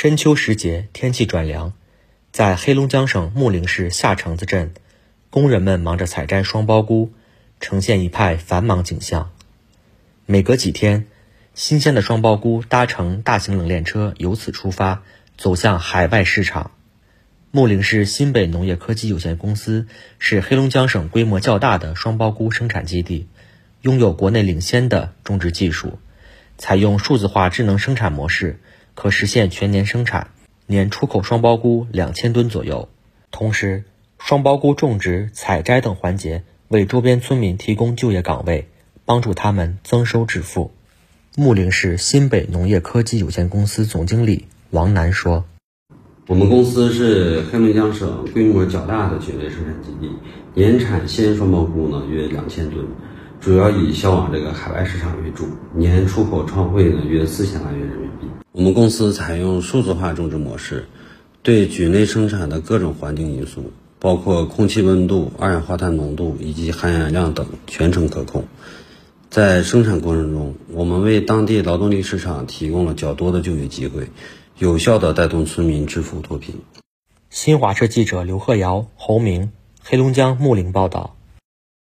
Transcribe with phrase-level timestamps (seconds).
[0.00, 1.72] 深秋时节，天气转凉，
[2.30, 4.72] 在黑龙江省木陵市下城子镇，
[5.28, 7.10] 工人们忙着采摘双孢菇，
[7.58, 9.32] 呈现一派繁忙景象。
[10.24, 11.08] 每隔几天，
[11.52, 15.02] 新鲜的双孢菇搭乘大型冷链车由此出发，
[15.36, 16.70] 走向海外市场。
[17.50, 19.88] 木陵市新北农业科技有限公司
[20.20, 23.26] 是黑龙江省规模较大的双孢菇生产基地，
[23.82, 25.98] 拥有国内领先的种植技术，
[26.56, 28.60] 采用数字化智能生产模式，
[29.00, 30.32] 可实现全年生产，
[30.66, 32.88] 年出口双孢菇两千吨左右。
[33.30, 33.84] 同时，
[34.18, 38.66] 双孢菇种植、采摘等环节为周边村民提供就业岗位，
[39.04, 40.72] 帮助他们增收致富。
[41.36, 45.44] 穆陵市新北农业科技有限公司总经理王楠说。
[46.26, 50.10] 我们公司是黑龙江省规模较大的菌类生产基地，
[50.54, 52.84] 年产鲜双孢菇呢约两千吨，
[53.40, 58.27] 主要以销往这个海外市场为主，年出口创汇呢约四千万元人民币。
[58.58, 60.88] 我们公司采用数字化种植模式，
[61.44, 63.70] 对菌类生产的各种环境因素，
[64.00, 68.42] 包括空气温度、二氧化碳浓度以及含氧量等全程可控。
[69.30, 74.08] 在生产过程中，我们为当地劳动力市场提供了较多的就业机会。
[74.58, 76.56] 有效的带动村民致富脱贫。
[77.30, 81.14] 新华社记者刘鹤瑶、侯明，黑龙江木林报道。